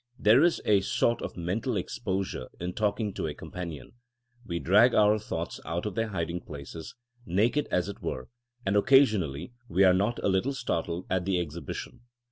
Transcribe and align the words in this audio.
There 0.17 0.41
is 0.41 0.59
a 0.65 0.81
sort 0.81 1.21
of 1.21 1.37
mental 1.37 1.77
exposure 1.77 2.47
in 2.59 2.73
talking 2.73 3.13
to 3.13 3.27
a 3.27 3.35
companion; 3.35 3.91
we 4.43 4.57
drag 4.57 4.95
our 4.95 5.19
thoughts 5.19 5.59
out 5.63 5.85
of 5.85 5.93
their 5.93 6.07
hiding 6.07 6.41
places, 6.41 6.95
naked 7.23 7.67
as 7.69 7.87
it 7.87 8.01
were, 8.01 8.27
and 8.65 8.75
occasionally 8.75 9.53
we 9.69 9.83
are 9.83 9.93
not 9.93 10.17
a 10.23 10.27
little 10.27 10.53
startled 10.53 11.05
at 11.07 11.25
the 11.25 11.39
exhibition. 11.39 11.99